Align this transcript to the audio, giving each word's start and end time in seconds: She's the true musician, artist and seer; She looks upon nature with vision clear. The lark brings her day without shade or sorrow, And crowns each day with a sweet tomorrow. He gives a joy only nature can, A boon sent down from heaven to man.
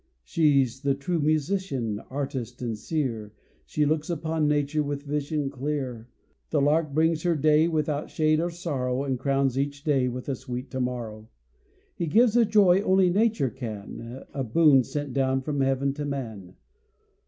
She's 0.23 0.81
the 0.81 0.95
true 0.95 1.19
musician, 1.19 1.99
artist 2.09 2.59
and 2.59 2.75
seer; 2.75 3.33
She 3.67 3.85
looks 3.85 4.09
upon 4.09 4.47
nature 4.47 4.81
with 4.81 5.03
vision 5.03 5.51
clear. 5.51 6.09
The 6.49 6.59
lark 6.59 6.91
brings 6.91 7.21
her 7.21 7.35
day 7.35 7.67
without 7.67 8.09
shade 8.09 8.39
or 8.39 8.49
sorrow, 8.49 9.03
And 9.03 9.19
crowns 9.19 9.59
each 9.59 9.83
day 9.83 10.07
with 10.07 10.27
a 10.27 10.33
sweet 10.35 10.71
tomorrow. 10.71 11.29
He 11.93 12.07
gives 12.07 12.35
a 12.35 12.45
joy 12.45 12.81
only 12.81 13.11
nature 13.11 13.51
can, 13.51 14.23
A 14.33 14.43
boon 14.43 14.83
sent 14.83 15.13
down 15.13 15.43
from 15.43 15.61
heaven 15.61 15.93
to 15.93 16.05
man. 16.05 16.55